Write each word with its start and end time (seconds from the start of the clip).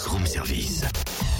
Buzz 0.00 0.06
Room 0.06 0.26
Service. 0.26 0.82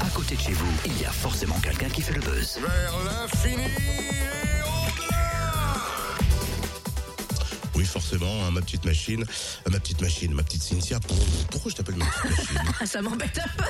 À 0.00 0.08
côté 0.10 0.34
de 0.36 0.40
chez 0.40 0.52
vous, 0.52 0.70
il 0.84 1.00
y 1.00 1.04
a 1.04 1.10
forcément 1.10 1.58
quelqu'un 1.60 1.88
qui 1.88 2.02
fait 2.02 2.12
le 2.12 2.20
buzz. 2.20 2.58
Vers 2.60 2.94
l'infini 3.04 3.64
et 3.64 4.60
au-delà 4.62 5.74
Oui, 7.74 7.84
forcément, 7.86 8.44
hein, 8.44 8.50
ma 8.50 8.60
petite 8.60 8.84
machine, 8.84 9.22
euh, 9.22 9.70
ma 9.70 9.80
petite 9.80 10.02
machine, 10.02 10.34
ma 10.34 10.42
petite 10.42 10.62
Cynthia. 10.62 10.98
Pourquoi 11.50 11.70
je 11.70 11.76
t'appelle 11.76 11.96
ma 11.96 12.04
petite 12.04 12.38
machine? 12.38 12.72
Ah, 12.80 12.86
ça 12.86 13.00
m'embête 13.00 13.38
un 13.38 13.62
peu. 13.62 13.64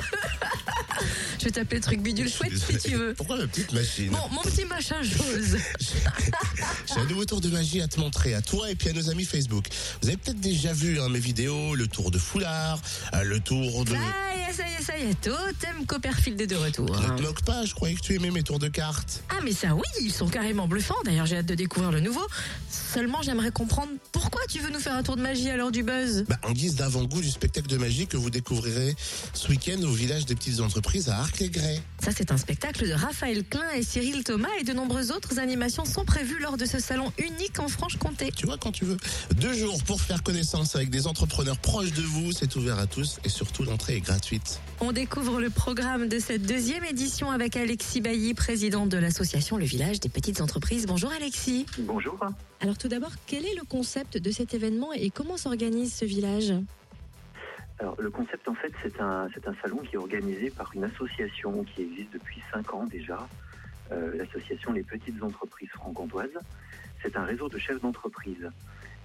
Je 1.41 1.45
vais 1.45 1.51
t'appeler 1.53 1.77
le 1.77 1.83
truc 1.83 2.01
bidule 2.01 2.29
chouette 2.29 2.53
si 2.55 2.77
tu 2.77 2.95
veux. 2.95 3.15
Pourquoi 3.15 3.35
ma 3.35 3.47
petite 3.47 3.73
machine 3.73 4.11
Bon, 4.11 4.19
mon 4.31 4.41
petit 4.41 4.63
machin 4.63 4.97
j'ose. 5.01 5.57
J'ai 6.87 7.01
un 7.01 7.05
nouveau 7.05 7.25
tour 7.25 7.41
de 7.41 7.49
magie 7.49 7.81
à 7.81 7.87
te 7.87 7.99
montrer, 7.99 8.35
à 8.35 8.43
toi 8.43 8.69
et 8.69 8.75
puis 8.75 8.89
à 8.89 8.93
nos 8.93 9.09
amis 9.09 9.25
Facebook. 9.25 9.65
Vous 10.03 10.09
avez 10.09 10.17
peut-être 10.17 10.39
déjà 10.39 10.71
vu 10.71 11.01
hein, 11.01 11.09
mes 11.09 11.17
vidéos, 11.17 11.73
le 11.73 11.87
tour 11.87 12.11
de 12.11 12.19
foulard, 12.19 12.79
euh, 13.15 13.23
le 13.23 13.39
tour 13.39 13.85
de... 13.85 13.89
Ça 13.89 13.97
y 13.97 14.49
est, 14.49 14.53
ça 14.53 14.67
y 14.67 14.73
est, 14.73 14.83
ça 14.83 14.99
y 14.99 15.09
est. 15.09 15.19
Totem 15.19 15.87
Copperfield 15.87 16.39
est 16.41 16.45
de 16.45 16.57
retour. 16.57 16.95
Ne 16.95 17.17
te 17.17 17.21
moque 17.23 17.43
pas, 17.43 17.65
je 17.65 17.73
croyais 17.73 17.95
que 17.95 18.01
tu 18.01 18.13
aimais 18.13 18.29
mes 18.29 18.43
tours 18.43 18.59
de 18.59 18.67
cartes. 18.67 19.23
Ah, 19.29 19.39
mais 19.43 19.53
ça, 19.53 19.73
oui, 19.73 19.81
ils 19.99 20.13
sont 20.13 20.27
carrément 20.27 20.67
bluffants. 20.67 21.01
D'ailleurs, 21.05 21.25
j'ai 21.25 21.37
hâte 21.37 21.47
de 21.47 21.55
découvrir 21.55 21.91
le 21.91 22.01
nouveau. 22.01 22.27
Seulement, 22.69 23.23
j'aimerais 23.23 23.51
comprendre 23.51 23.91
pourquoi 24.11 24.41
tu 24.47 24.59
veux 24.59 24.69
nous 24.69 24.79
faire 24.79 24.93
un 24.93 25.01
tour 25.01 25.15
de 25.15 25.23
magie 25.23 25.49
à 25.49 25.57
l'heure 25.57 25.71
du 25.71 25.81
buzz. 25.81 26.25
Bah, 26.29 26.37
en 26.43 26.51
guise 26.51 26.75
d'avant-goût 26.75 27.21
du 27.21 27.31
spectacle 27.31 27.67
de 27.67 27.77
magie 27.77 28.05
que 28.05 28.17
vous 28.17 28.29
découvrirez 28.29 28.95
ce 29.33 29.47
week-end 29.47 29.81
au 29.81 29.91
village 29.91 30.25
des 30.25 30.35
petites 30.35 30.59
entreprises 30.59 31.09
à 31.09 31.30
Ça, 31.99 32.11
c'est 32.15 32.31
un 32.31 32.37
spectacle 32.37 32.87
de 32.87 32.93
Raphaël 32.93 33.43
Klein 33.43 33.69
et 33.75 33.83
Cyril 33.83 34.23
Thomas 34.23 34.49
et 34.59 34.63
de 34.63 34.73
nombreuses 34.73 35.11
autres 35.11 35.39
animations 35.39 35.85
sont 35.85 36.05
prévues 36.05 36.39
lors 36.39 36.57
de 36.57 36.65
ce 36.65 36.79
salon 36.79 37.11
unique 37.17 37.59
en 37.59 37.67
Franche-Comté. 37.67 38.31
Tu 38.35 38.45
vois 38.45 38.57
quand 38.57 38.71
tu 38.71 38.85
veux. 38.85 38.97
Deux 39.37 39.53
jours 39.53 39.83
pour 39.83 40.01
faire 40.01 40.21
connaissance 40.23 40.75
avec 40.75 40.89
des 40.89 41.07
entrepreneurs 41.07 41.57
proches 41.57 41.93
de 41.93 42.01
vous, 42.01 42.31
c'est 42.31 42.55
ouvert 42.55 42.77
à 42.77 42.85
tous 42.85 43.19
et 43.23 43.29
surtout 43.29 43.63
l'entrée 43.63 43.95
est 43.95 44.01
gratuite. 44.01 44.59
On 44.81 44.91
découvre 44.91 45.39
le 45.39 45.49
programme 45.49 46.07
de 46.07 46.19
cette 46.19 46.43
deuxième 46.43 46.83
édition 46.83 47.31
avec 47.31 47.55
Alexis 47.55 48.01
Bailly, 48.01 48.33
président 48.33 48.85
de 48.85 48.97
l'association 48.97 49.57
Le 49.57 49.65
Village 49.65 49.99
des 49.99 50.09
Petites 50.09 50.41
Entreprises. 50.41 50.85
Bonjour 50.85 51.11
Alexis. 51.11 51.65
Bonjour. 51.79 52.19
Alors 52.59 52.77
tout 52.77 52.87
d'abord, 52.87 53.11
quel 53.25 53.45
est 53.45 53.55
le 53.55 53.63
concept 53.63 54.17
de 54.17 54.31
cet 54.31 54.53
événement 54.53 54.93
et 54.93 55.09
comment 55.09 55.37
s'organise 55.37 55.93
ce 55.93 56.05
village? 56.05 56.53
Alors 57.81 57.99
le 57.99 58.11
concept 58.11 58.47
en 58.47 58.53
fait 58.53 58.71
c'est 58.83 59.01
un 59.01 59.27
c'est 59.33 59.47
un 59.47 59.55
salon 59.59 59.77
qui 59.77 59.95
est 59.95 59.97
organisé 59.97 60.51
par 60.51 60.69
une 60.75 60.83
association 60.83 61.63
qui 61.63 61.81
existe 61.81 62.13
depuis 62.13 62.39
cinq 62.53 62.75
ans 62.75 62.85
déjà, 62.85 63.27
euh, 63.91 64.15
l'association 64.15 64.71
Les 64.71 64.83
Petites 64.83 65.21
Entreprises 65.23 65.69
Franc-Comtoises. 65.69 66.37
C'est 67.01 67.17
un 67.17 67.23
réseau 67.23 67.49
de 67.49 67.57
chefs 67.57 67.81
d'entreprise. 67.81 68.47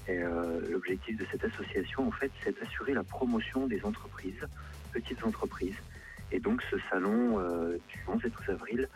Et 0.09 0.19
euh, 0.19 0.61
l'objectif 0.69 1.17
de 1.17 1.25
cette 1.33 1.43
association 1.45 2.07
en 2.07 2.11
fait 2.11 2.31
c'est 2.45 2.55
d'assurer 2.61 2.93
la 2.93 3.03
promotion 3.03 3.67
des 3.67 3.83
entreprises, 3.83 4.47
petites 4.93 5.25
entreprises. 5.25 5.79
Et 6.31 6.39
donc 6.39 6.61
ce 6.71 6.77
salon 6.91 7.41
euh, 7.41 7.79
du 7.89 8.05
11 8.07 8.27
et 8.27 8.29
12 8.29 8.49
avril 8.51 8.89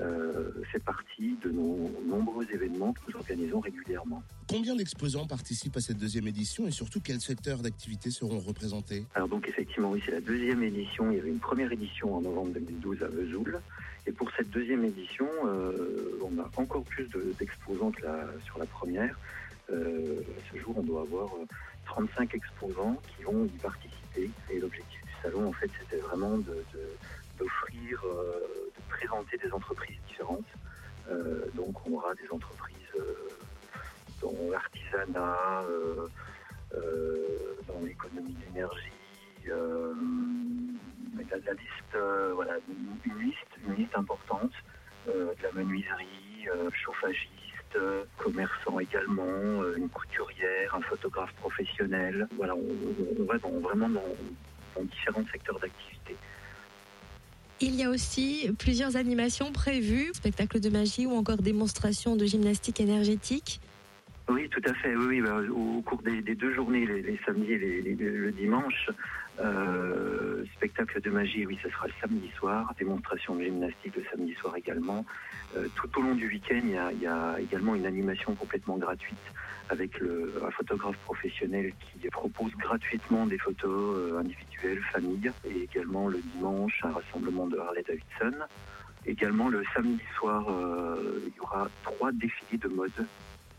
euh, 0.00 0.50
fait 0.72 0.78
partie 0.82 1.36
de 1.42 1.50
nos 1.50 1.90
nombreux 2.06 2.46
événements 2.52 2.92
que 2.92 3.00
nous 3.08 3.16
organisons 3.16 3.60
régulièrement. 3.60 4.22
Combien 4.48 4.76
d'exposants 4.76 5.26
participent 5.26 5.76
à 5.76 5.80
cette 5.80 5.98
deuxième 5.98 6.26
édition 6.26 6.66
et 6.66 6.70
surtout 6.70 7.00
quels 7.00 7.20
secteurs 7.20 7.58
d'activité 7.58 8.10
seront 8.10 8.38
représentés? 8.40 9.04
Alors 9.14 9.28
donc 9.28 9.48
effectivement 9.48 9.90
oui 9.90 10.02
c'est 10.04 10.12
la 10.12 10.20
deuxième 10.20 10.62
édition. 10.62 11.10
Il 11.10 11.16
y 11.16 11.20
avait 11.20 11.28
une 11.30 11.40
première 11.40 11.70
édition 11.72 12.14
en 12.16 12.20
novembre 12.20 12.52
2012 12.54 13.02
à 13.02 13.08
Vesoul. 13.08 13.60
Et 14.06 14.12
pour 14.12 14.30
cette 14.36 14.48
deuxième 14.50 14.84
édition, 14.84 15.26
euh, 15.46 16.18
on 16.22 16.38
a 16.40 16.48
encore 16.56 16.82
plus 16.84 17.06
de- 17.08 17.34
d'exposants 17.38 17.90
que 17.90 18.02
la, 18.02 18.26
sur 18.44 18.58
la 18.58 18.64
première. 18.66 19.18
Euh, 19.70 20.20
à 20.20 20.52
ce 20.54 20.58
jour, 20.58 20.72
on 20.78 20.82
doit 20.82 21.02
avoir 21.02 21.26
euh, 21.34 21.44
35 21.84 22.34
exposants 22.34 22.96
qui 23.16 23.24
vont 23.24 23.44
y 23.44 23.58
participer. 23.58 24.30
Et 24.50 24.60
l'objectif 24.60 25.02
du 25.04 25.12
salon, 25.22 25.46
en 25.48 25.52
fait, 25.52 25.70
c'était 25.82 26.00
vraiment 26.00 26.38
de- 26.38 26.64
d'offrir, 27.38 28.02
euh, 28.06 28.40
de 28.66 28.67
présenter 28.88 29.36
des 29.38 29.50
entreprises 29.52 29.96
différentes. 30.08 30.46
Euh, 31.10 31.46
donc 31.54 31.74
on 31.86 31.92
aura 31.94 32.14
des 32.14 32.28
entreprises 32.30 32.76
euh, 32.96 33.14
dans 34.20 34.34
l'artisanat, 34.50 35.62
euh, 35.70 36.08
dans 37.66 37.80
l'économie 37.84 38.36
euh, 39.48 39.94
la, 41.30 41.52
liste, 41.52 42.34
voilà, 42.34 42.54
une, 42.68 43.20
liste, 43.24 43.46
une 43.66 43.74
liste 43.74 43.96
importante, 43.96 44.52
de 45.06 45.34
la 45.42 45.52
menuiserie, 45.52 46.46
chauffagiste, 46.72 47.78
commerçant 48.18 48.78
également, 48.78 49.64
une 49.76 49.88
couturière, 49.88 50.74
un 50.74 50.82
photographe 50.82 51.32
professionnel. 51.34 52.28
Voilà, 52.36 52.54
on, 52.54 53.24
va 53.24 53.38
dans- 53.38 53.60
vraiment 53.60 53.88
dans 53.88 54.82
différents 54.84 55.24
secteurs 55.32 55.58
d'activité. 55.60 56.16
Il 57.60 57.74
y 57.74 57.82
a 57.82 57.90
aussi 57.90 58.48
plusieurs 58.56 58.94
animations 58.94 59.50
prévues, 59.50 60.12
spectacles 60.14 60.60
de 60.60 60.68
magie 60.68 61.06
ou 61.06 61.12
encore 61.16 61.38
démonstrations 61.38 62.14
de 62.14 62.24
gymnastique 62.24 62.80
énergétique. 62.80 63.60
Oui, 64.28 64.48
tout 64.50 64.62
à 64.66 64.74
fait. 64.74 64.94
Oui, 64.94 65.20
bah, 65.22 65.40
au, 65.50 65.80
cours 65.82 66.02
des, 66.02 66.20
deux 66.20 66.52
journées, 66.52 66.84
les, 66.84 67.18
samedis 67.24 67.52
et 67.52 67.82
le 67.82 68.30
dimanche, 68.30 68.90
euh, 69.40 70.44
spectacle 70.56 71.00
de 71.00 71.10
magie, 71.10 71.46
oui, 71.46 71.58
ce 71.62 71.70
sera 71.70 71.86
le 71.86 71.92
samedi 72.00 72.30
soir. 72.36 72.74
Démonstration 72.78 73.36
de 73.36 73.44
gymnastique 73.44 73.96
le 73.96 74.04
samedi 74.10 74.34
soir 74.34 74.56
également. 74.56 75.06
Euh, 75.56 75.66
tout 75.76 75.88
au 75.98 76.02
long 76.02 76.14
du 76.14 76.28
week-end, 76.28 76.60
il 76.62 77.00
y, 77.02 77.06
a, 77.06 77.40
également 77.40 77.74
une 77.74 77.86
animation 77.86 78.34
complètement 78.34 78.76
gratuite 78.76 79.18
avec 79.70 79.92
un 80.00 80.50
photographe 80.50 80.96
professionnel 81.04 81.72
qui 81.78 82.08
propose 82.08 82.52
gratuitement 82.56 83.26
des 83.26 83.38
photos 83.38 83.96
euh, 83.98 84.18
individuelles, 84.18 84.82
famille, 84.92 85.30
et 85.44 85.62
également 85.62 86.08
le 86.08 86.20
dimanche 86.34 86.80
un 86.84 86.92
rassemblement 86.92 87.46
de 87.46 87.58
Harley 87.58 87.84
Davidson. 87.86 88.38
Également 89.06 89.48
le 89.48 89.62
samedi 89.74 90.02
soir, 90.16 90.44
il 91.24 91.32
y 91.34 91.40
aura 91.40 91.68
trois 91.82 92.12
défilés 92.12 92.58
de 92.58 92.68
mode 92.68 93.06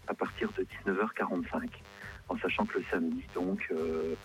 à 0.10 0.14
partir 0.16 0.50
de 0.58 0.66
19h45, 0.92 1.70
en 2.30 2.38
sachant 2.40 2.66
que 2.66 2.80
le 2.80 2.84
samedi, 2.92 3.24
donc, 3.36 3.66
euh, 3.72 4.16